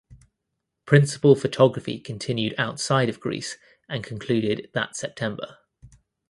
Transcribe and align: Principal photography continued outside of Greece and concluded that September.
Principal 0.87 1.35
photography 1.35 1.99
continued 1.99 2.55
outside 2.57 3.07
of 3.07 3.19
Greece 3.19 3.59
and 3.87 4.03
concluded 4.03 4.71
that 4.73 4.95
September. 4.95 5.59